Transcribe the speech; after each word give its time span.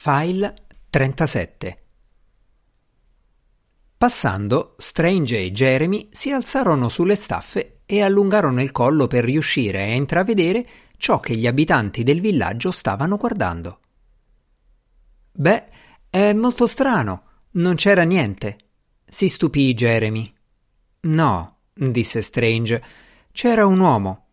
File 0.00 0.54
37 0.90 1.82
Passando, 3.98 4.76
Strange 4.78 5.40
e 5.40 5.50
Jeremy 5.50 6.06
si 6.12 6.30
alzarono 6.30 6.88
sulle 6.88 7.16
staffe 7.16 7.80
e 7.84 8.00
allungarono 8.02 8.62
il 8.62 8.70
collo 8.70 9.08
per 9.08 9.24
riuscire 9.24 9.82
a 9.82 9.86
intravedere 9.86 10.64
ciò 10.98 11.18
che 11.18 11.34
gli 11.34 11.48
abitanti 11.48 12.04
del 12.04 12.20
villaggio 12.20 12.70
stavano 12.70 13.16
guardando. 13.16 13.80
Beh, 15.32 15.64
è 16.08 16.32
molto 16.32 16.68
strano, 16.68 17.24
non 17.54 17.74
c'era 17.74 18.04
niente, 18.04 18.56
si 19.04 19.28
stupì 19.28 19.74
Jeremy. 19.74 20.32
No, 21.00 21.56
disse 21.74 22.22
Strange, 22.22 22.84
c'era 23.32 23.66
un 23.66 23.80
uomo. 23.80 24.27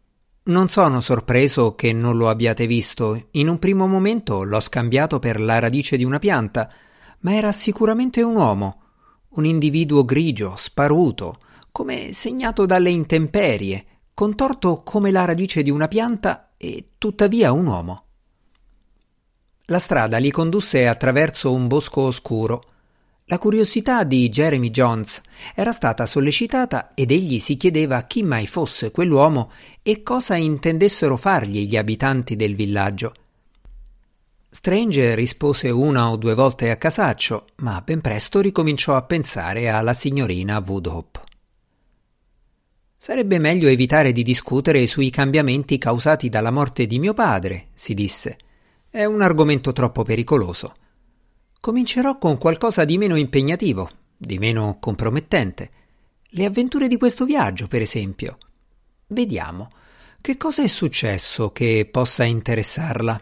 Non 0.48 0.70
sono 0.70 1.02
sorpreso 1.02 1.74
che 1.74 1.92
non 1.92 2.18
lo 2.18 2.30
abbiate 2.30 2.68
visto. 2.68 3.30
In 3.32 3.48
un 3.48 3.58
primo 3.58 3.88
momento 3.88 4.44
l'ho 4.44 4.60
scambiato 4.60 5.18
per 5.18 5.42
la 5.42 5.58
radice 5.58 5.98
di 5.98 6.04
una 6.04 6.20
pianta, 6.20 6.72
ma 7.22 7.34
era 7.34 7.52
sicuramente 7.52 8.22
un 8.22 8.36
uomo, 8.36 8.82
un 9.30 9.46
individuo 9.46 10.06
grigio, 10.06 10.54
sparuto, 10.56 11.40
come 11.72 12.14
segnato 12.14 12.68
dalle 12.68 12.92
intemperie, 12.92 13.86
contorto 14.14 14.84
come 14.84 15.10
la 15.10 15.26
radice 15.26 15.64
di 15.64 15.72
una 15.72 15.88
pianta 15.88 16.52
e 16.58 16.92
tuttavia 17.00 17.52
un 17.52 17.66
uomo. 17.66 18.04
La 19.66 19.80
strada 19.80 20.20
li 20.20 20.30
condusse 20.30 20.88
attraverso 20.88 21.52
un 21.52 21.66
bosco 21.68 22.02
oscuro. 22.02 22.75
La 23.28 23.40
curiosità 23.40 24.04
di 24.04 24.30
Jeremy 24.30 24.70
Jones 24.70 25.20
era 25.56 25.72
stata 25.72 26.06
sollecitata 26.06 26.92
ed 26.94 27.10
egli 27.10 27.40
si 27.40 27.58
chiedeva 27.58 28.04
chi 28.04 28.22
mai 28.22 28.46
fosse 28.46 28.92
quell'uomo 28.92 29.52
e 29.82 30.04
cosa 30.04 30.36
intendessero 30.36 31.18
fargli 31.18 31.68
gli 31.68 31.76
abitanti 31.76 32.36
del 32.36 32.54
villaggio. 32.54 33.14
Strange 34.48 35.16
rispose 35.16 35.72
una 35.72 36.12
o 36.12 36.18
due 36.18 36.36
volte 36.36 36.70
a 36.70 36.76
casaccio, 36.76 37.48
ma 37.58 37.82
ben 37.82 38.00
presto 38.00 38.42
ricominciò 38.42 38.96
a 38.96 39.02
pensare 39.02 39.70
alla 39.70 39.94
signorina 39.94 40.64
Woodhope. 40.64 41.22
Sarebbe 42.96 43.40
meglio 43.40 43.70
evitare 43.70 44.12
di 44.12 44.22
discutere 44.22 44.86
sui 44.86 45.10
cambiamenti 45.10 45.80
causati 45.80 46.30
dalla 46.30 46.52
morte 46.52 46.86
di 46.86 47.00
mio 47.00 47.16
padre, 47.16 47.70
si 47.74 47.96
disse. 47.96 48.38
È 48.88 49.04
un 49.04 49.24
argomento 49.24 49.72
troppo 49.72 50.04
pericoloso. 50.04 50.76
Comincerò 51.66 52.20
con 52.20 52.38
qualcosa 52.38 52.86
di 52.86 52.96
meno 53.00 53.16
impegnativo, 53.16 53.90
di 54.16 54.38
meno 54.38 54.78
compromettente. 54.80 55.72
Le 56.22 56.46
avventure 56.46 56.88
di 56.88 56.96
questo 56.96 57.26
viaggio, 57.26 57.68
per 57.68 57.82
esempio. 57.82 58.38
Vediamo. 59.08 59.70
Che 60.22 60.38
cosa 60.38 60.62
è 60.62 60.68
successo 60.68 61.52
che 61.52 61.90
possa 61.92 62.24
interessarla? 62.24 63.20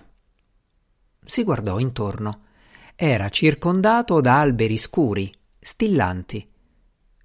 Si 1.23 1.43
guardò 1.45 1.79
intorno. 1.79 2.41
Era 2.97 3.29
circondato 3.29 4.19
da 4.19 4.41
alberi 4.41 4.75
scuri, 4.75 5.31
stillanti. 5.57 6.45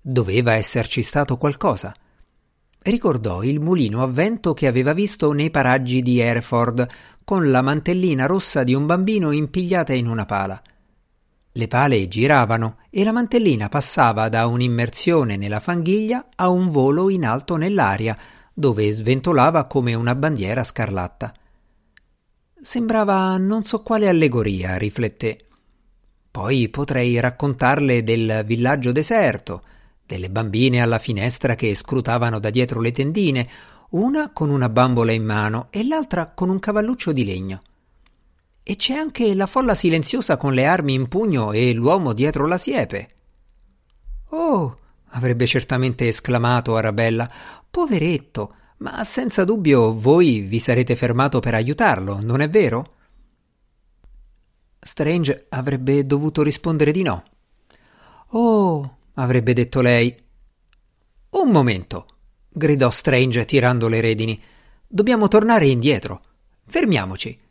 Doveva 0.01 0.53
esserci 0.53 1.03
stato 1.03 1.37
qualcosa. 1.37 1.93
Ricordò 2.81 3.43
il 3.43 3.59
mulino 3.59 4.05
a 4.05 4.07
vento 4.07 4.55
che 4.55 4.69
aveva 4.69 4.93
visto 4.93 5.33
nei 5.33 5.51
paraggi 5.51 6.01
di 6.01 6.21
Hereford, 6.21 6.87
con 7.25 7.51
la 7.51 7.61
mantellina 7.61 8.27
rossa 8.27 8.63
di 8.63 8.73
un 8.73 8.87
bambino 8.87 9.33
impigliata 9.33 9.93
in 9.93 10.07
una 10.07 10.25
pala. 10.25 10.63
Le 11.59 11.67
pale 11.67 12.07
giravano 12.07 12.77
e 12.89 13.03
la 13.03 13.11
mantellina 13.11 13.69
passava 13.69 14.29
da 14.29 14.47
un'immersione 14.47 15.37
nella 15.37 15.59
fanghiglia 15.59 16.27
a 16.37 16.51
un 16.51 16.71
volo 16.71 17.11
in 17.11 17.27
alto 17.27 17.57
nell'aria, 17.57 18.17
dove 18.55 18.89
sventolava 18.93 19.65
come 19.65 19.95
una 19.95 20.15
bandiera 20.15 20.63
scarlatta. 20.63 21.35
Sembrava 22.61 23.37
non 23.39 23.65
so 23.65 23.83
quale 23.83 24.09
allegoria, 24.09 24.77
rifletté. 24.77 25.47
Poi 26.31 26.69
potrei 26.69 27.19
raccontarle 27.19 28.05
del 28.05 28.45
villaggio 28.47 28.93
deserto, 28.93 29.63
delle 30.07 30.31
bambine 30.31 30.81
alla 30.81 31.01
finestra 31.01 31.57
che 31.57 31.75
scrutavano 31.75 32.39
da 32.39 32.51
dietro 32.51 32.81
le 32.81 32.93
tendine, 32.93 33.49
una 33.91 34.31
con 34.33 34.51
una 34.51 34.69
bambola 34.69 35.11
in 35.11 35.25
mano 35.25 35.67
e 35.71 35.85
l'altra 35.85 36.29
con 36.29 36.51
un 36.51 36.61
cavalluccio 36.61 37.11
di 37.11 37.25
legno. 37.25 37.63
E 38.71 38.77
c'è 38.77 38.93
anche 38.93 39.35
la 39.35 39.47
folla 39.47 39.75
silenziosa 39.75 40.37
con 40.37 40.53
le 40.53 40.67
armi 40.67 40.93
in 40.93 41.09
pugno 41.09 41.53
e 41.53 41.73
l'uomo 41.73 42.13
dietro 42.13 42.47
la 42.47 42.59
siepe. 42.59 43.09
Oh, 44.29 44.79
avrebbe 45.13 45.47
certamente 45.47 46.07
esclamato 46.07 46.77
Arabella, 46.77 47.33
poveretto, 47.71 48.55
ma 48.81 49.03
senza 49.05 49.45
dubbio 49.45 49.99
voi 49.99 50.41
vi 50.41 50.59
sarete 50.59 50.97
fermato 50.97 51.41
per 51.41 51.55
aiutarlo, 51.55 52.21
non 52.21 52.43
è 52.43 52.51
vero? 52.51 52.97
Strange 54.79 55.47
avrebbe 55.49 56.05
dovuto 56.05 56.43
rispondere 56.43 56.93
di 56.93 57.01
no. 57.01 57.25
Oh, 58.33 58.99
avrebbe 59.15 59.55
detto 59.55 59.81
lei. 59.81 60.15
Un 61.31 61.51
momento, 61.51 62.07
gridò 62.51 62.91
Strange 62.91 63.47
tirando 63.47 63.89
le 63.89 64.03
redini. 64.03 64.39
Dobbiamo 64.87 65.27
tornare 65.27 65.69
indietro. 65.69 66.23
Fermiamoci. 66.67 67.47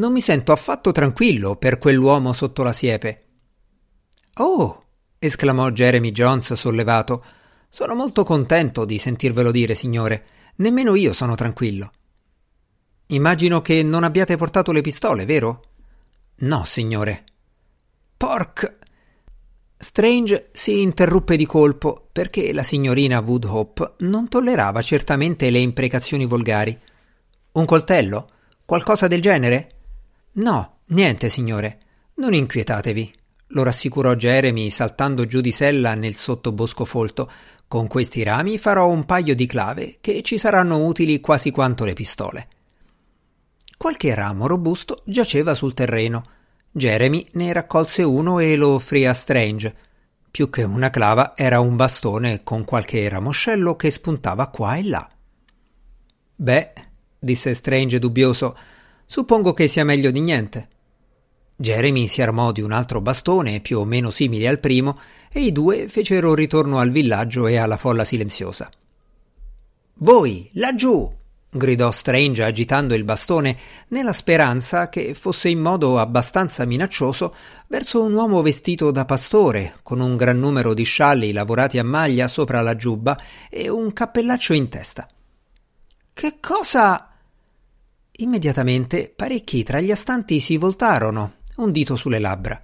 Non 0.00 0.12
mi 0.12 0.22
sento 0.22 0.52
affatto 0.52 0.92
tranquillo 0.92 1.56
per 1.56 1.76
quell'uomo 1.76 2.32
sotto 2.32 2.62
la 2.62 2.72
siepe. 2.72 3.24
Oh, 4.36 4.84
esclamò 5.18 5.68
Jeremy 5.68 6.10
Jones 6.10 6.54
sollevato. 6.54 7.22
Sono 7.68 7.94
molto 7.94 8.24
contento 8.24 8.86
di 8.86 8.96
sentirvelo 8.96 9.50
dire, 9.50 9.74
signore. 9.74 10.24
Nemmeno 10.56 10.94
io 10.94 11.12
sono 11.12 11.34
tranquillo. 11.34 11.92
Immagino 13.08 13.60
che 13.60 13.82
non 13.82 14.02
abbiate 14.02 14.36
portato 14.36 14.72
le 14.72 14.80
pistole, 14.80 15.26
vero? 15.26 15.64
No, 16.36 16.64
signore. 16.64 17.24
Porc. 18.16 18.78
Strange 19.76 20.48
si 20.52 20.80
interruppe 20.80 21.36
di 21.36 21.44
colpo 21.44 22.08
perché 22.10 22.54
la 22.54 22.62
signorina 22.62 23.20
Woodhope 23.20 23.96
non 23.98 24.28
tollerava 24.28 24.80
certamente 24.80 25.50
le 25.50 25.58
imprecazioni 25.58 26.24
volgari. 26.24 26.78
Un 27.52 27.64
coltello? 27.66 28.30
Qualcosa 28.64 29.06
del 29.06 29.20
genere? 29.20 29.74
No, 30.32 30.78
niente, 30.86 31.28
signore. 31.28 31.80
Non 32.14 32.34
inquietatevi, 32.34 33.14
lo 33.52 33.62
rassicurò 33.62 34.14
Jeremy 34.14 34.70
saltando 34.70 35.26
giù 35.26 35.40
di 35.40 35.50
sella 35.50 35.94
nel 35.94 36.14
sottobosco 36.14 36.84
folto. 36.84 37.30
Con 37.66 37.88
questi 37.88 38.22
rami 38.22 38.58
farò 38.58 38.88
un 38.88 39.04
paio 39.04 39.34
di 39.34 39.46
clave 39.46 39.98
che 40.00 40.22
ci 40.22 40.38
saranno 40.38 40.84
utili 40.84 41.20
quasi 41.20 41.50
quanto 41.50 41.84
le 41.84 41.92
pistole. 41.92 42.48
Qualche 43.76 44.14
ramo 44.14 44.46
robusto 44.46 45.02
giaceva 45.04 45.54
sul 45.54 45.74
terreno. 45.74 46.24
Jeremy 46.70 47.28
ne 47.32 47.52
raccolse 47.52 48.02
uno 48.02 48.38
e 48.38 48.54
lo 48.54 48.74
offrì 48.74 49.06
a 49.06 49.14
Strange. 49.14 49.74
Più 50.30 50.48
che 50.48 50.62
una 50.62 50.90
clava 50.90 51.36
era 51.36 51.58
un 51.58 51.74
bastone 51.74 52.44
con 52.44 52.64
qualche 52.64 53.08
ramoscello 53.08 53.74
che 53.74 53.90
spuntava 53.90 54.48
qua 54.48 54.76
e 54.76 54.84
là. 54.84 55.10
Beh, 56.36 56.72
disse 57.18 57.54
Strange 57.54 57.98
dubbioso, 57.98 58.56
Suppongo 59.10 59.52
che 59.54 59.66
sia 59.66 59.84
meglio 59.84 60.12
di 60.12 60.20
niente. 60.20 60.68
Jeremy 61.56 62.06
si 62.06 62.22
armò 62.22 62.52
di 62.52 62.60
un 62.60 62.70
altro 62.70 63.00
bastone 63.00 63.58
più 63.58 63.80
o 63.80 63.84
meno 63.84 64.08
simile 64.10 64.46
al 64.46 64.60
primo 64.60 65.00
e 65.32 65.40
i 65.40 65.50
due 65.50 65.88
fecero 65.88 66.32
ritorno 66.32 66.78
al 66.78 66.92
villaggio 66.92 67.48
e 67.48 67.56
alla 67.56 67.76
folla 67.76 68.04
silenziosa. 68.04 68.70
Voi, 69.94 70.48
laggiù! 70.52 71.12
gridò 71.50 71.90
Strange 71.90 72.44
agitando 72.44 72.94
il 72.94 73.02
bastone 73.02 73.58
nella 73.88 74.12
speranza 74.12 74.88
che 74.88 75.14
fosse 75.14 75.48
in 75.48 75.58
modo 75.58 75.98
abbastanza 75.98 76.64
minaccioso 76.64 77.34
verso 77.66 78.04
un 78.04 78.14
uomo 78.14 78.42
vestito 78.42 78.92
da 78.92 79.04
pastore, 79.06 79.74
con 79.82 79.98
un 79.98 80.14
gran 80.14 80.38
numero 80.38 80.72
di 80.72 80.84
scialli 80.84 81.32
lavorati 81.32 81.78
a 81.78 81.84
maglia 81.84 82.28
sopra 82.28 82.60
la 82.60 82.76
giubba 82.76 83.18
e 83.48 83.68
un 83.68 83.92
cappellaccio 83.92 84.52
in 84.52 84.68
testa. 84.68 85.08
Che 86.12 86.36
cosa? 86.38 87.09
Immediatamente 88.20 89.12
parecchi 89.14 89.62
tra 89.62 89.80
gli 89.80 89.90
astanti 89.90 90.40
si 90.40 90.58
voltarono, 90.58 91.36
un 91.56 91.72
dito 91.72 91.96
sulle 91.96 92.18
labbra. 92.18 92.60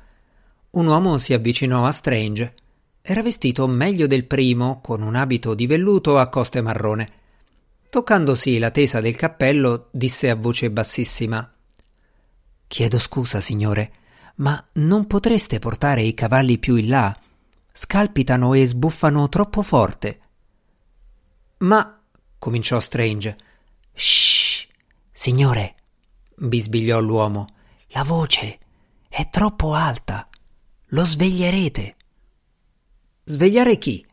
Un 0.71 0.87
uomo 0.87 1.17
si 1.17 1.33
avvicinò 1.33 1.87
a 1.87 1.93
Strange. 1.93 2.55
Era 3.01 3.23
vestito 3.23 3.67
meglio 3.67 4.07
del 4.07 4.27
primo, 4.27 4.81
con 4.83 5.01
un 5.01 5.15
abito 5.15 5.55
di 5.55 5.67
velluto 5.67 6.19
a 6.19 6.29
coste 6.29 6.61
marrone. 6.61 7.09
Toccandosi 7.89 8.59
la 8.59 8.71
tesa 8.71 9.01
del 9.01 9.17
cappello, 9.17 9.89
disse 9.93 10.29
a 10.29 10.35
voce 10.35 10.71
bassissima 10.71 11.51
Chiedo 12.67 12.99
scusa, 12.99 13.41
signore, 13.41 13.93
ma 14.37 14.63
non 14.75 15.07
potreste 15.07 15.59
portare 15.59 16.03
i 16.03 16.13
cavalli 16.13 16.59
più 16.59 16.77
in 16.77 16.89
là? 16.89 17.19
Scalpitano 17.73 18.53
e 18.53 18.67
sbuffano 18.67 19.29
troppo 19.31 19.63
forte. 19.63 20.21
Ma 21.59 21.99
cominciò 22.39 22.79
Strange. 22.81 23.37
Shh! 23.95 24.66
Signore, 25.19 25.77
bisbigliò 26.37 27.01
l'uomo, 27.01 27.47
la 27.89 28.05
voce 28.05 28.59
è 29.09 29.31
troppo 29.31 29.73
alta. 29.73 30.29
Lo 30.89 31.07
sveglierete. 31.07 31.97
Svegliare 33.25 33.79
chi? 33.79 34.07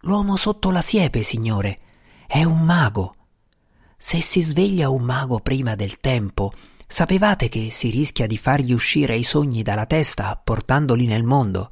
L'uomo 0.00 0.36
sotto 0.36 0.70
la 0.70 0.80
siepe, 0.80 1.22
signore. 1.22 1.80
È 2.26 2.42
un 2.42 2.60
mago. 2.64 3.16
Se 3.98 4.22
si 4.22 4.40
sveglia 4.40 4.88
un 4.88 5.04
mago 5.04 5.40
prima 5.40 5.74
del 5.74 6.00
tempo, 6.00 6.54
Sapevate 6.90 7.50
che 7.50 7.70
si 7.70 7.90
rischia 7.90 8.26
di 8.26 8.38
fargli 8.38 8.72
uscire 8.72 9.14
i 9.14 9.22
sogni 9.22 9.62
dalla 9.62 9.84
testa 9.84 10.40
portandoli 10.42 11.04
nel 11.04 11.22
mondo? 11.22 11.70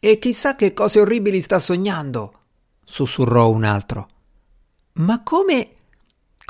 E 0.00 0.18
chissà 0.18 0.56
che 0.56 0.72
cose 0.72 0.98
orribili 0.98 1.42
sta 1.42 1.58
sognando, 1.58 2.44
sussurrò 2.82 3.50
un 3.50 3.64
altro. 3.64 4.08
Ma 4.94 5.22
come? 5.22 5.79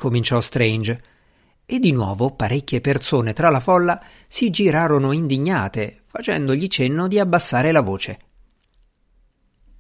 Cominciò 0.00 0.40
Strange. 0.40 1.02
E 1.66 1.78
di 1.78 1.92
nuovo 1.92 2.30
parecchie 2.30 2.80
persone 2.80 3.34
tra 3.34 3.50
la 3.50 3.60
folla 3.60 4.02
si 4.26 4.48
girarono 4.48 5.12
indignate, 5.12 6.04
facendogli 6.06 6.68
cenno 6.68 7.06
di 7.06 7.18
abbassare 7.18 7.70
la 7.70 7.82
voce. 7.82 8.18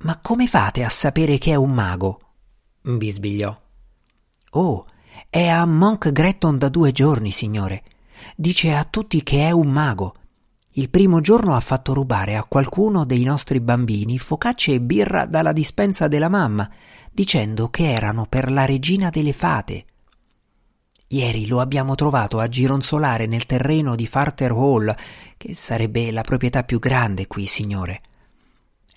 Ma 0.00 0.18
come 0.20 0.46
fate 0.46 0.84
a 0.84 0.90
sapere 0.90 1.38
che 1.38 1.52
è 1.52 1.54
un 1.54 1.72
mago? 1.72 2.20
bisbigliò. 2.82 3.58
Oh, 4.50 4.86
è 5.30 5.46
a 5.46 5.64
Monk 5.64 6.12
Gretton 6.12 6.58
da 6.58 6.68
due 6.68 6.92
giorni, 6.92 7.30
signore. 7.30 7.82
Dice 8.36 8.74
a 8.74 8.84
tutti 8.84 9.22
che 9.22 9.46
è 9.46 9.50
un 9.50 9.68
mago. 9.68 10.16
Il 10.74 10.90
primo 10.90 11.20
giorno 11.20 11.56
ha 11.56 11.60
fatto 11.60 11.94
rubare 11.94 12.36
a 12.36 12.44
qualcuno 12.44 13.04
dei 13.04 13.24
nostri 13.24 13.58
bambini 13.60 14.18
focacce 14.18 14.74
e 14.74 14.80
birra 14.80 15.24
dalla 15.26 15.52
dispensa 15.52 16.08
della 16.08 16.28
mamma, 16.28 16.70
dicendo 17.10 17.68
che 17.70 17.90
erano 17.90 18.26
per 18.28 18.52
la 18.52 18.64
regina 18.64 19.08
delle 19.08 19.32
fate. 19.32 19.86
Ieri 21.12 21.48
lo 21.48 21.58
abbiamo 21.58 21.96
trovato 21.96 22.38
a 22.38 22.46
gironzolare 22.46 23.26
nel 23.26 23.44
terreno 23.44 23.96
di 23.96 24.06
Farter 24.06 24.52
Hall, 24.52 24.94
che 25.36 25.54
sarebbe 25.54 26.12
la 26.12 26.20
proprietà 26.20 26.62
più 26.62 26.78
grande 26.78 27.26
qui, 27.26 27.46
signore. 27.46 28.00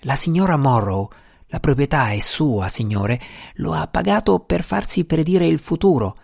La 0.02 0.14
signora 0.14 0.56
Morrow 0.56 1.10
la 1.48 1.58
proprietà 1.58 2.10
è 2.10 2.20
sua, 2.20 2.68
signore, 2.68 3.20
lo 3.54 3.72
ha 3.72 3.88
pagato 3.88 4.38
per 4.38 4.62
farsi 4.62 5.04
predire 5.04 5.46
il 5.46 5.58
futuro. 5.58 6.16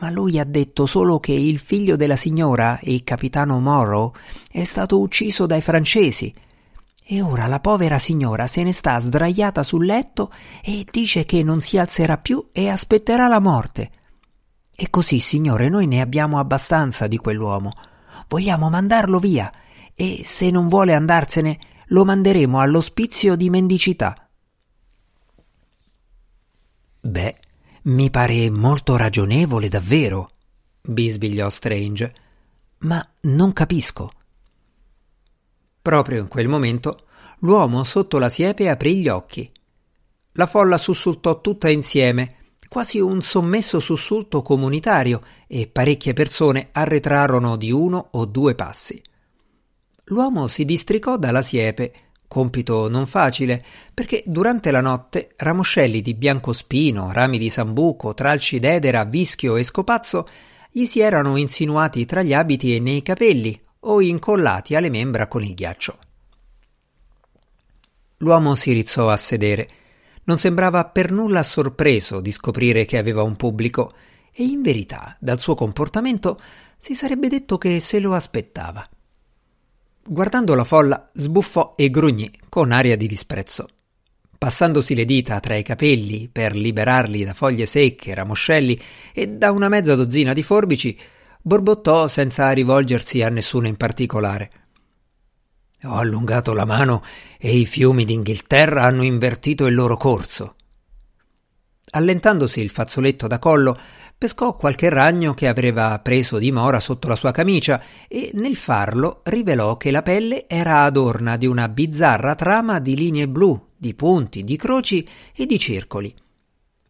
Ma 0.00 0.10
lui 0.10 0.38
ha 0.38 0.44
detto 0.44 0.84
solo 0.84 1.18
che 1.18 1.32
il 1.32 1.58
figlio 1.58 1.96
della 1.96 2.16
signora, 2.16 2.78
il 2.82 3.02
capitano 3.02 3.58
Morrow, 3.58 4.12
è 4.50 4.64
stato 4.64 5.00
ucciso 5.00 5.46
dai 5.46 5.62
francesi. 5.62 6.34
E 7.04 7.22
ora 7.22 7.46
la 7.46 7.60
povera 7.60 7.98
signora 7.98 8.46
se 8.46 8.62
ne 8.62 8.72
sta 8.74 8.98
sdraiata 8.98 9.62
sul 9.62 9.86
letto 9.86 10.30
e 10.62 10.84
dice 10.90 11.24
che 11.24 11.42
non 11.42 11.62
si 11.62 11.78
alzerà 11.78 12.18
più 12.18 12.48
e 12.52 12.68
aspetterà 12.68 13.28
la 13.28 13.40
morte. 13.40 13.90
E 14.74 14.90
così, 14.90 15.18
signore, 15.18 15.68
noi 15.68 15.86
ne 15.86 16.00
abbiamo 16.00 16.38
abbastanza 16.38 17.06
di 17.06 17.18
quell'uomo. 17.18 17.72
Vogliamo 18.28 18.70
mandarlo 18.70 19.18
via 19.18 19.52
e 19.94 20.22
se 20.24 20.50
non 20.50 20.68
vuole 20.68 20.94
andarsene 20.94 21.58
lo 21.88 22.04
manderemo 22.04 22.60
all'ospizio 22.60 23.36
di 23.36 23.50
mendicità. 23.50 24.28
Beh, 27.00 27.38
mi 27.82 28.10
pare 28.10 28.48
molto 28.48 28.96
ragionevole 28.96 29.68
davvero, 29.68 30.30
bisbigliò 30.80 31.50
Strange, 31.50 32.14
ma 32.78 33.04
non 33.22 33.52
capisco. 33.52 34.10
Proprio 35.82 36.20
in 36.20 36.28
quel 36.28 36.48
momento 36.48 37.06
l'uomo 37.40 37.82
sotto 37.82 38.18
la 38.18 38.28
siepe 38.28 38.68
aprì 38.68 38.98
gli 38.98 39.08
occhi. 39.08 39.50
La 40.32 40.46
folla 40.46 40.78
sussultò 40.78 41.40
tutta 41.40 41.68
insieme, 41.68 42.36
quasi 42.72 42.98
un 42.98 43.20
sommesso 43.20 43.80
sussulto 43.80 44.40
comunitario, 44.40 45.20
e 45.46 45.68
parecchie 45.70 46.14
persone 46.14 46.70
arretrarono 46.72 47.56
di 47.56 47.70
uno 47.70 48.08
o 48.12 48.24
due 48.24 48.54
passi. 48.54 48.98
L'uomo 50.04 50.46
si 50.46 50.64
districò 50.64 51.18
dalla 51.18 51.42
siepe, 51.42 51.92
compito 52.26 52.88
non 52.88 53.06
facile, 53.06 53.62
perché 53.92 54.22
durante 54.24 54.70
la 54.70 54.80
notte 54.80 55.34
ramoscelli 55.36 56.00
di 56.00 56.14
biancospino, 56.14 57.12
rami 57.12 57.36
di 57.36 57.50
sambuco, 57.50 58.14
tralci 58.14 58.58
d'edera, 58.58 59.04
vischio 59.04 59.56
e 59.56 59.64
scopazzo 59.64 60.26
gli 60.70 60.86
si 60.86 61.00
erano 61.00 61.36
insinuati 61.36 62.06
tra 62.06 62.22
gli 62.22 62.32
abiti 62.32 62.74
e 62.74 62.80
nei 62.80 63.02
capelli 63.02 63.60
o 63.80 64.00
incollati 64.00 64.74
alle 64.74 64.88
membra 64.88 65.28
con 65.28 65.44
il 65.44 65.52
ghiaccio. 65.52 65.98
L'uomo 68.16 68.54
si 68.54 68.72
rizzò 68.72 69.10
a 69.10 69.16
sedere. 69.18 69.68
Non 70.24 70.38
sembrava 70.38 70.84
per 70.84 71.10
nulla 71.10 71.42
sorpreso 71.42 72.20
di 72.20 72.30
scoprire 72.30 72.84
che 72.84 72.98
aveva 72.98 73.22
un 73.22 73.36
pubblico 73.36 73.92
e 74.32 74.44
in 74.44 74.62
verità, 74.62 75.16
dal 75.18 75.38
suo 75.38 75.54
comportamento, 75.54 76.38
si 76.76 76.94
sarebbe 76.94 77.28
detto 77.28 77.58
che 77.58 77.80
se 77.80 78.00
lo 78.00 78.14
aspettava. 78.14 78.88
Guardando 80.04 80.54
la 80.54 80.64
folla, 80.64 81.04
sbuffò 81.12 81.74
e 81.76 81.90
grugnì 81.90 82.30
con 82.48 82.72
aria 82.72 82.96
di 82.96 83.06
disprezzo. 83.06 83.68
Passandosi 84.38 84.94
le 84.94 85.04
dita 85.04 85.38
tra 85.38 85.54
i 85.54 85.62
capelli 85.62 86.28
per 86.28 86.54
liberarli 86.54 87.22
da 87.22 87.34
foglie 87.34 87.66
secche, 87.66 88.14
ramoscelli 88.14 88.80
e 89.12 89.28
da 89.28 89.52
una 89.52 89.68
mezza 89.68 89.94
dozzina 89.94 90.32
di 90.32 90.42
forbici, 90.42 90.98
borbottò 91.40 92.08
senza 92.08 92.50
rivolgersi 92.50 93.22
a 93.22 93.28
nessuno 93.28 93.68
in 93.68 93.76
particolare. 93.76 94.50
Ho 95.84 95.96
allungato 95.96 96.52
la 96.52 96.64
mano 96.64 97.02
e 97.38 97.56
i 97.56 97.66
fiumi 97.66 98.04
d'Inghilterra 98.04 98.84
hanno 98.84 99.02
invertito 99.02 99.66
il 99.66 99.74
loro 99.74 99.96
corso. 99.96 100.54
Allentandosi 101.90 102.60
il 102.60 102.70
fazzoletto 102.70 103.26
da 103.26 103.38
collo, 103.38 103.76
pescò 104.16 104.54
qualche 104.54 104.88
ragno 104.88 105.34
che 105.34 105.48
aveva 105.48 105.98
preso 105.98 106.38
dimora 106.38 106.78
sotto 106.78 107.08
la 107.08 107.16
sua 107.16 107.32
camicia 107.32 107.82
e 108.06 108.30
nel 108.34 108.54
farlo 108.54 109.22
rivelò 109.24 109.76
che 109.76 109.90
la 109.90 110.02
pelle 110.02 110.48
era 110.48 110.84
adorna 110.84 111.36
di 111.36 111.46
una 111.46 111.68
bizzarra 111.68 112.36
trama 112.36 112.78
di 112.78 112.94
linee 112.94 113.26
blu, 113.26 113.70
di 113.76 113.94
punti, 113.94 114.44
di 114.44 114.56
croci 114.56 115.06
e 115.34 115.44
di 115.46 115.58
circoli. 115.58 116.14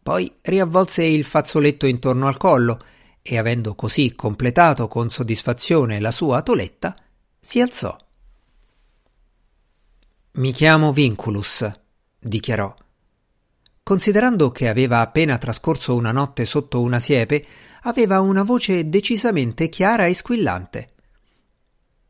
Poi 0.03 0.31
riavvolse 0.41 1.03
il 1.03 1.23
fazzoletto 1.23 1.87
intorno 1.87 2.27
al 2.27 2.37
collo 2.37 2.79
e, 3.23 3.37
avendo 3.39 3.73
così 3.73 4.13
completato 4.13 4.87
con 4.87 5.09
soddisfazione 5.09 5.99
la 5.99 6.11
sua 6.11 6.43
toletta, 6.43 6.93
si 7.39 7.59
alzò. 7.59 7.97
Mi 10.35 10.51
chiamo 10.51 10.91
Vinculus, 10.91 11.71
dichiarò. 12.17 12.73
Considerando 13.83 14.49
che 14.49 14.67
aveva 14.67 15.01
appena 15.01 15.37
trascorso 15.37 15.93
una 15.93 16.11
notte 16.11 16.43
sotto 16.45 16.81
una 16.81 16.97
siepe, 16.97 17.45
aveva 17.83 18.19
una 18.19 18.41
voce 18.41 18.89
decisamente 18.89 19.69
chiara 19.69 20.07
e 20.07 20.15
squillante. 20.15 20.89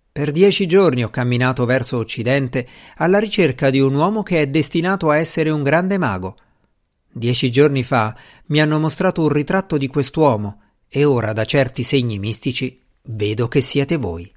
Per 0.10 0.32
dieci 0.32 0.66
giorni 0.68 1.04
ho 1.04 1.10
camminato 1.10 1.66
verso 1.66 1.98
Occidente 1.98 2.66
alla 2.96 3.20
ricerca 3.20 3.70
di 3.70 3.82
un 3.82 3.94
uomo 3.94 4.24
che 4.24 4.40
è 4.40 4.48
destinato 4.48 5.10
a 5.10 5.18
essere 5.18 5.50
un 5.50 5.62
grande 5.62 5.98
mago. 5.98 6.38
Dieci 7.12 7.52
giorni 7.52 7.84
fa 7.84 8.16
mi 8.46 8.62
hanno 8.62 8.80
mostrato 8.80 9.22
un 9.22 9.30
ritratto 9.30 9.76
di 9.76 9.88
quest'uomo 9.88 10.62
e 10.88 11.04
ora 11.04 11.34
da 11.34 11.44
certi 11.44 11.84
segni 11.84 12.20
mistici 12.20 12.82
vedo 13.02 13.50
che 13.50 13.60
siete 13.60 13.98
voi. 13.98 14.33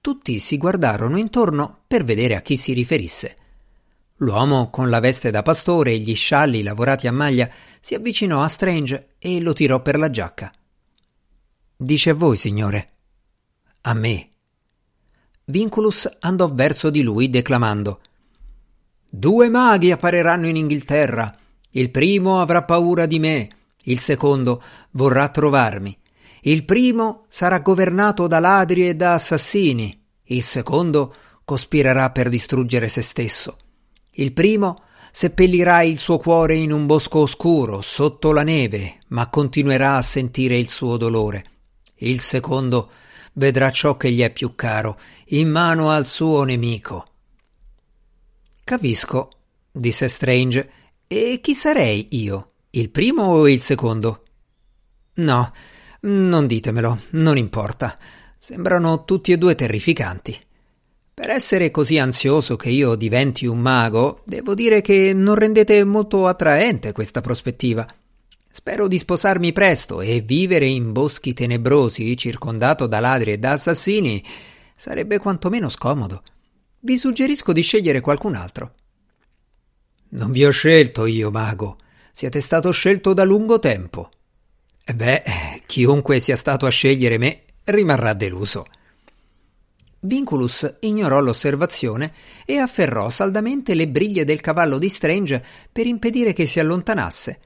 Tutti 0.00 0.38
si 0.38 0.56
guardarono 0.56 1.18
intorno 1.18 1.80
per 1.86 2.04
vedere 2.04 2.36
a 2.36 2.40
chi 2.40 2.56
si 2.56 2.72
riferisse. 2.72 3.36
L'uomo, 4.16 4.70
con 4.70 4.90
la 4.90 5.00
veste 5.00 5.30
da 5.30 5.42
pastore 5.42 5.92
e 5.92 5.98
gli 5.98 6.14
scialli 6.14 6.62
lavorati 6.62 7.06
a 7.06 7.12
maglia, 7.12 7.48
si 7.80 7.94
avvicinò 7.94 8.42
a 8.42 8.48
Strange 8.48 9.14
e 9.18 9.40
lo 9.40 9.52
tirò 9.52 9.80
per 9.80 9.98
la 9.98 10.10
giacca. 10.10 10.52
Dice 11.76 12.10
a 12.10 12.14
voi, 12.14 12.36
signore. 12.36 12.90
A 13.82 13.94
me. 13.94 14.30
Vinculus 15.44 16.08
andò 16.20 16.52
verso 16.52 16.90
di 16.90 17.02
lui 17.02 17.30
declamando 17.30 18.00
Due 19.10 19.48
maghi 19.48 19.90
appariranno 19.90 20.46
in 20.46 20.56
Inghilterra. 20.56 21.34
Il 21.70 21.90
primo 21.90 22.40
avrà 22.40 22.62
paura 22.62 23.06
di 23.06 23.18
me, 23.18 23.48
il 23.84 23.98
secondo 24.00 24.62
vorrà 24.90 25.28
trovarmi. 25.30 25.97
Il 26.42 26.64
primo 26.64 27.24
sarà 27.28 27.60
governato 27.60 28.26
da 28.26 28.38
ladri 28.40 28.88
e 28.88 28.94
da 28.94 29.14
assassini, 29.14 30.04
il 30.24 30.42
secondo 30.42 31.14
cospirerà 31.44 32.10
per 32.10 32.28
distruggere 32.28 32.88
se 32.88 33.02
stesso. 33.02 33.56
Il 34.12 34.32
primo 34.32 34.82
seppellirà 35.10 35.82
il 35.82 35.98
suo 35.98 36.18
cuore 36.18 36.54
in 36.54 36.72
un 36.72 36.86
bosco 36.86 37.20
oscuro, 37.20 37.80
sotto 37.80 38.32
la 38.32 38.42
neve, 38.42 39.00
ma 39.08 39.28
continuerà 39.28 39.96
a 39.96 40.02
sentire 40.02 40.58
il 40.58 40.68
suo 40.68 40.96
dolore. 40.96 41.44
Il 41.96 42.20
secondo 42.20 42.90
vedrà 43.34 43.70
ciò 43.70 43.96
che 43.96 44.10
gli 44.10 44.20
è 44.20 44.30
più 44.30 44.54
caro, 44.54 44.98
in 45.28 45.48
mano 45.48 45.90
al 45.90 46.06
suo 46.06 46.44
nemico. 46.44 47.06
Capisco, 48.62 49.30
disse 49.72 50.08
Strange. 50.08 50.72
E 51.06 51.40
chi 51.40 51.54
sarei 51.54 52.08
io? 52.10 52.52
Il 52.70 52.90
primo 52.90 53.22
o 53.22 53.48
il 53.48 53.62
secondo? 53.62 54.24
No, 55.14 55.52
non 56.00 56.46
ditemelo, 56.46 56.98
non 57.10 57.36
importa. 57.36 57.98
Sembrano 58.36 59.04
tutti 59.04 59.32
e 59.32 59.38
due 59.38 59.54
terrificanti. 59.54 60.38
Per 61.12 61.30
essere 61.30 61.72
così 61.72 61.98
ansioso 61.98 62.54
che 62.54 62.68
io 62.68 62.94
diventi 62.94 63.46
un 63.46 63.58
mago, 63.58 64.22
devo 64.24 64.54
dire 64.54 64.80
che 64.80 65.12
non 65.12 65.34
rendete 65.34 65.82
molto 65.82 66.28
attraente 66.28 66.92
questa 66.92 67.20
prospettiva. 67.20 67.84
Spero 68.50 68.86
di 68.86 68.98
sposarmi 68.98 69.52
presto 69.52 70.00
e 70.00 70.20
vivere 70.20 70.66
in 70.66 70.92
boschi 70.92 71.34
tenebrosi, 71.34 72.16
circondato 72.16 72.86
da 72.86 73.00
ladri 73.00 73.32
e 73.32 73.38
da 73.38 73.52
assassini, 73.52 74.24
sarebbe 74.76 75.18
quantomeno 75.18 75.68
scomodo. 75.68 76.22
Vi 76.80 76.96
suggerisco 76.96 77.52
di 77.52 77.62
scegliere 77.62 78.00
qualcun 78.00 78.36
altro. 78.36 78.74
Non 80.10 80.30
vi 80.30 80.44
ho 80.44 80.50
scelto 80.50 81.06
io, 81.06 81.32
mago. 81.32 81.78
Siete 82.12 82.40
stato 82.40 82.70
scelto 82.70 83.12
da 83.12 83.24
lungo 83.24 83.58
tempo. 83.58 84.10
Beh, 84.94 85.22
chiunque 85.66 86.18
sia 86.18 86.36
stato 86.36 86.64
a 86.64 86.70
scegliere 86.70 87.18
me 87.18 87.42
rimarrà 87.64 88.14
deluso. 88.14 88.66
Vinculus 90.00 90.76
ignorò 90.80 91.20
l'osservazione 91.20 92.12
e 92.46 92.58
afferrò 92.58 93.10
saldamente 93.10 93.74
le 93.74 93.88
briglie 93.88 94.24
del 94.24 94.40
cavallo 94.40 94.78
di 94.78 94.88
Strange 94.88 95.44
per 95.70 95.86
impedire 95.86 96.32
che 96.32 96.46
si 96.46 96.60
allontanasse. 96.60 97.38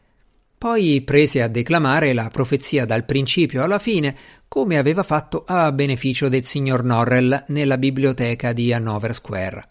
Poi 0.57 1.01
prese 1.01 1.43
a 1.43 1.49
declamare 1.49 2.13
la 2.13 2.29
profezia 2.31 2.85
dal 2.85 3.05
principio 3.05 3.65
alla 3.65 3.81
fine, 3.81 4.15
come 4.47 4.79
aveva 4.79 5.03
fatto 5.03 5.43
a 5.45 5.73
beneficio 5.73 6.29
del 6.29 6.45
signor 6.45 6.85
Norrell 6.85 7.47
nella 7.49 7.79
biblioteca 7.79 8.53
di 8.53 8.73
Hanover 8.73 9.15
Square. 9.15 9.67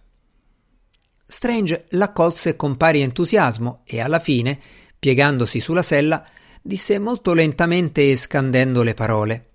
Strange 1.25 1.85
l'accolse 1.91 2.57
con 2.57 2.75
pari 2.75 2.99
entusiasmo 2.99 3.83
e 3.85 4.01
alla 4.01 4.19
fine, 4.19 4.59
piegandosi 4.99 5.61
sulla 5.61 5.81
sella, 5.81 6.25
disse 6.61 6.99
molto 6.99 7.33
lentamente 7.33 8.11
e 8.11 8.15
scandendo 8.15 8.83
le 8.83 8.93
parole. 8.93 9.49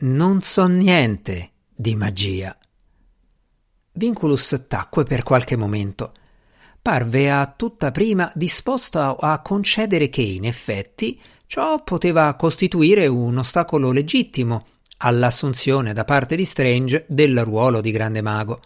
Non 0.00 0.42
so 0.42 0.66
niente 0.66 1.52
di 1.74 1.96
magia. 1.96 2.56
Vinculus 3.92 4.64
tacque 4.68 5.04
per 5.04 5.22
qualche 5.22 5.56
momento. 5.56 6.12
Parve 6.82 7.30
a 7.30 7.46
tutta 7.56 7.90
prima 7.90 8.30
disposto 8.34 9.00
a 9.16 9.40
concedere 9.40 10.08
che, 10.08 10.20
in 10.20 10.44
effetti, 10.44 11.18
ciò 11.46 11.82
poteva 11.82 12.34
costituire 12.34 13.06
un 13.06 13.38
ostacolo 13.38 13.90
legittimo 13.90 14.66
all'assunzione 14.98 15.92
da 15.92 16.04
parte 16.04 16.36
di 16.36 16.44
Strange 16.44 17.06
del 17.08 17.42
ruolo 17.42 17.80
di 17.80 17.90
grande 17.90 18.20
mago. 18.20 18.60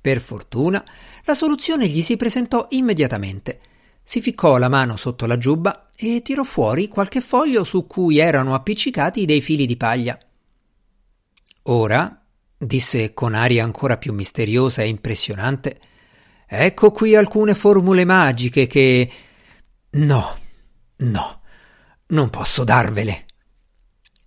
Per 0.00 0.20
fortuna, 0.20 0.82
la 1.24 1.34
soluzione 1.34 1.86
gli 1.88 2.02
si 2.02 2.16
presentò 2.16 2.66
immediatamente. 2.70 3.60
Si 4.02 4.20
ficcò 4.22 4.56
la 4.56 4.68
mano 4.68 4.96
sotto 4.96 5.26
la 5.26 5.36
giubba 5.36 5.87
e 6.00 6.22
tirò 6.22 6.44
fuori 6.44 6.86
qualche 6.86 7.20
foglio 7.20 7.64
su 7.64 7.84
cui 7.88 8.18
erano 8.18 8.54
appiccicati 8.54 9.24
dei 9.24 9.40
fili 9.40 9.66
di 9.66 9.76
paglia. 9.76 10.16
Ora, 11.62 12.24
disse 12.56 13.12
con 13.14 13.34
aria 13.34 13.64
ancora 13.64 13.96
più 13.96 14.12
misteriosa 14.12 14.82
e 14.82 14.88
impressionante, 14.88 15.80
ecco 16.46 16.92
qui 16.92 17.16
alcune 17.16 17.54
formule 17.54 18.04
magiche 18.04 18.68
che. 18.68 19.10
No, 19.90 20.36
no, 20.98 21.40
non 22.06 22.30
posso 22.30 22.62
darvele. 22.62 23.24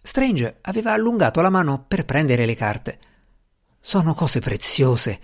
Strange 0.02 0.58
aveva 0.62 0.92
allungato 0.92 1.40
la 1.40 1.50
mano 1.50 1.86
per 1.88 2.04
prendere 2.04 2.46
le 2.46 2.56
carte. 2.56 3.00
Sono 3.80 4.14
cose 4.14 4.40
preziose. 4.40 5.20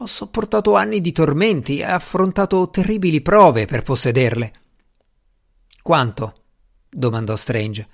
Ho 0.00 0.06
sopportato 0.06 0.76
anni 0.76 1.00
di 1.00 1.12
tormenti 1.12 1.78
e 1.78 1.84
affrontato 1.84 2.68
terribili 2.68 3.22
prove 3.22 3.64
per 3.64 3.82
possederle. 3.82 4.52
Quanto? 5.86 6.34
domandò 6.90 7.36
Strange. 7.36 7.86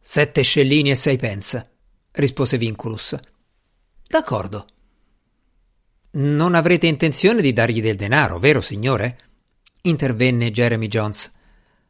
Sette 0.00 0.40
scellini 0.40 0.90
e 0.90 0.94
sei 0.94 1.18
pence 1.18 1.72
rispose 2.12 2.56
Vinculus. 2.56 3.14
D'accordo. 4.08 4.66
Non 6.12 6.54
avrete 6.54 6.86
intenzione 6.86 7.42
di 7.42 7.52
dargli 7.52 7.82
del 7.82 7.96
denaro, 7.96 8.38
vero 8.38 8.62
signore? 8.62 9.18
intervenne 9.82 10.50
Jeremy 10.50 10.86
Jones. 10.86 11.30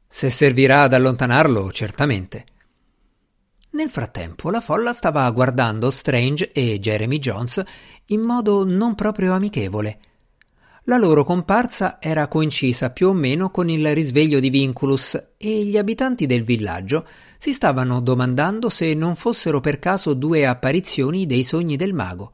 Se 0.08 0.30
servirà 0.30 0.82
ad 0.82 0.94
allontanarlo, 0.94 1.70
certamente. 1.70 2.44
Nel 3.70 3.88
frattempo 3.88 4.50
la 4.50 4.60
folla 4.60 4.92
stava 4.92 5.30
guardando 5.30 5.92
Strange 5.92 6.50
e 6.50 6.80
Jeremy 6.80 7.20
Jones 7.20 7.62
in 8.06 8.22
modo 8.22 8.64
non 8.64 8.96
proprio 8.96 9.34
amichevole. 9.34 10.00
La 10.90 10.98
loro 10.98 11.22
comparsa 11.22 11.98
era 12.00 12.26
coincisa 12.26 12.90
più 12.90 13.10
o 13.10 13.12
meno 13.12 13.52
con 13.52 13.68
il 13.68 13.94
risveglio 13.94 14.40
di 14.40 14.50
Vinculus 14.50 15.34
e 15.36 15.64
gli 15.64 15.78
abitanti 15.78 16.26
del 16.26 16.42
villaggio 16.42 17.06
si 17.38 17.52
stavano 17.52 18.00
domandando 18.00 18.68
se 18.68 18.92
non 18.94 19.14
fossero 19.14 19.60
per 19.60 19.78
caso 19.78 20.14
due 20.14 20.44
apparizioni 20.46 21.26
dei 21.26 21.44
sogni 21.44 21.76
del 21.76 21.94
mago. 21.94 22.32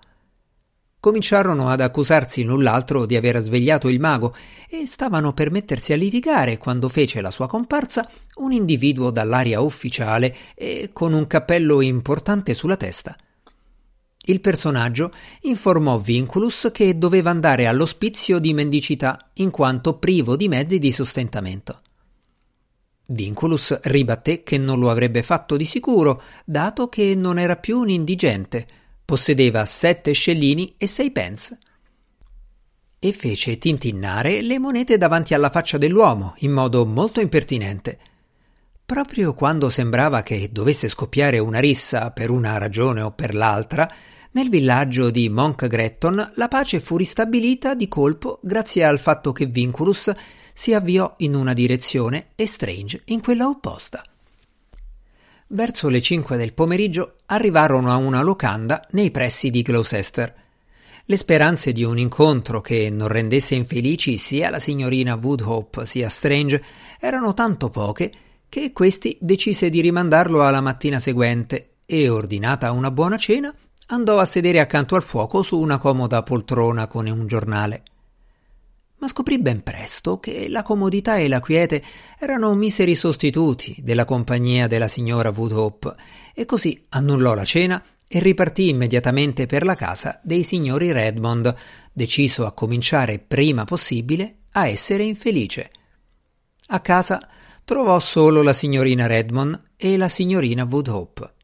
Cominciarono 0.98 1.68
ad 1.68 1.82
accusarsi 1.82 2.44
l'un 2.44 2.62
l'altro 2.62 3.04
di 3.04 3.14
aver 3.14 3.40
svegliato 3.40 3.90
il 3.90 4.00
mago 4.00 4.34
e 4.70 4.86
stavano 4.86 5.34
per 5.34 5.50
mettersi 5.50 5.92
a 5.92 5.96
litigare 5.96 6.56
quando 6.56 6.88
fece 6.88 7.20
la 7.20 7.30
sua 7.30 7.46
comparsa 7.46 8.08
un 8.36 8.52
individuo 8.52 9.10
dall'aria 9.10 9.60
ufficiale 9.60 10.34
e 10.54 10.88
con 10.94 11.12
un 11.12 11.26
cappello 11.26 11.82
importante 11.82 12.54
sulla 12.54 12.78
testa. 12.78 13.18
Il 14.28 14.40
personaggio 14.40 15.12
informò 15.42 15.99
Vinculus 15.99 16.71
che 16.73 16.99
doveva 16.99 17.30
andare 17.30 17.68
all'ospizio 17.68 18.40
di 18.40 18.52
mendicità 18.54 19.30
in 19.35 19.50
quanto 19.50 19.99
privo 19.99 20.35
di 20.35 20.49
mezzi 20.49 20.80
di 20.80 20.90
sostentamento. 20.90 21.80
Vinculus 23.06 23.78
ribatté 23.83 24.42
che 24.42 24.59
non 24.59 24.80
lo 24.80 24.90
avrebbe 24.90 25.23
fatto 25.23 25.56
di 25.56 25.64
sicuro, 25.64 26.21
dato 26.45 26.88
che 26.88 27.14
non 27.14 27.38
era 27.38 27.54
più 27.54 27.78
un 27.78 27.88
indigente, 27.88 28.66
possedeva 29.04 29.64
sette 29.64 30.11
scellini 30.11 30.75
e 30.76 30.88
sei 30.88 31.12
pence. 31.12 31.59
E 32.99 33.12
fece 33.12 33.59
tintinnare 33.59 34.42
le 34.42 34.59
monete 34.59 34.99
davanti 34.99 35.35
alla 35.35 35.50
faccia 35.50 35.78
dell'uomo 35.78 36.35
in 36.38 36.50
modo 36.50 36.85
molto 36.85 37.21
impertinente. 37.21 37.97
Proprio 38.85 39.35
quando 39.35 39.68
sembrava 39.68 40.25
che 40.25 40.49
dovesse 40.50 40.88
scoppiare 40.88 41.38
una 41.38 41.61
rissa 41.61 42.11
per 42.11 42.30
una 42.30 42.59
ragione 42.59 43.02
o 43.02 43.12
per 43.12 43.33
l'altra, 43.33 43.88
nel 44.37 44.50
villaggio 44.50 45.09
di 45.09 45.31
Monk 45.31 45.66
Gretton 45.66 46.33
la 46.35 46.49
pace 46.49 46.78
fu 46.78 46.99
ristabilita 46.99 47.75
di 47.75 47.88
colpo 47.88 48.38
grazie 48.43 48.85
al 48.85 48.99
fatto 48.99 49.33
che 49.33 49.47
Vinculus 49.47 50.12
si 50.52 50.75
avviò 50.75 51.14
in 51.19 51.35
una 51.35 51.55
direzione 51.55 52.28
e 52.35 52.47
Strange 52.47 53.00
in 53.07 53.23
quella 53.23 53.49
opposta. 53.49 54.05
Verso 55.49 55.88
le 55.88 56.02
cinque 56.02 56.37
del 56.37 56.52
pomeriggio 56.52 57.21
arrivarono 57.26 57.90
a 57.90 57.97
una 57.97 58.21
locanda 58.21 58.87
nei 58.90 59.11
pressi 59.11 59.49
di 59.49 59.62
Gloucester. 59.62 60.35
Le 61.07 61.16
speranze 61.16 61.73
di 61.73 61.83
un 61.83 61.99
incontro 61.99 62.61
che 62.61 62.90
non 62.90 63.09
rendesse 63.09 63.55
infelici 63.55 64.19
sia 64.19 64.50
la 64.50 64.59
signorina 64.59 65.14
Woodhope 65.14 65.87
sia 65.87 66.11
Strange 66.11 66.62
erano 67.00 67.33
tanto 67.33 67.71
poche 67.71 68.12
che 68.50 68.75
questi 68.75 69.16
decise 69.19 69.71
di 69.71 69.81
rimandarlo 69.81 70.45
alla 70.45 70.61
mattina 70.61 70.99
seguente 70.99 71.76
e, 71.87 72.11
ordinata 72.11 72.73
una 72.73 72.90
buona 72.90 73.16
cena, 73.16 73.55
andò 73.87 74.19
a 74.19 74.25
sedere 74.25 74.61
accanto 74.61 74.97
al 74.97 75.02
fuoco 75.02 75.43
su 75.43 75.59
una 75.59 75.78
comoda 75.78 76.23
poltrona 76.23 76.87
con 76.87 77.07
un 77.07 77.26
giornale. 77.26 77.83
Ma 78.99 79.09
scoprì 79.09 79.38
ben 79.38 79.62
presto 79.62 80.19
che 80.19 80.49
la 80.49 80.62
comodità 80.62 81.19
e 81.19 81.28
la 81.28 81.40
quiete 81.40 81.83
erano 82.19 82.55
miseri 82.55 82.95
sostituti 82.95 83.76
della 83.81 84.05
compagnia 84.05 84.66
della 84.66 84.88
signora 84.88 85.33
Woodhope, 85.35 85.95
e 86.35 86.47
così 86.47 86.83
annullò 86.88 87.35
la 87.35 87.45
cena 87.45 87.83
e 88.09 88.21
ripartì 88.21 88.69
immediatamente 88.69 89.47
per 89.47 89.64
la 89.64 89.75
casa 89.75 90.19
dei 90.23 90.43
signori 90.43 90.93
Redmond, 90.93 91.55
deciso 91.93 92.47
a 92.47 92.52
cominciare 92.52 93.19
prima 93.19 93.64
possibile 93.64 94.38
a 94.52 94.66
essere 94.66 95.02
infelice. 95.02 95.71
A 96.69 96.81
casa 96.81 97.28
trovò 97.64 97.99
solo 97.99 98.43
la 98.43 98.52
signorina 98.52 99.07
Redmond 99.07 99.73
e 99.76 99.97
la 99.97 100.09
signorina 100.09 100.64
Woodhope. 100.64 101.35